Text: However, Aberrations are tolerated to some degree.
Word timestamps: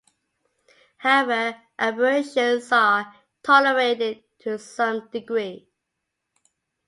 However, 0.97 1.61
Aberrations 1.77 2.71
are 2.71 3.13
tolerated 3.43 4.23
to 4.39 4.57
some 4.57 5.07
degree. 5.09 5.69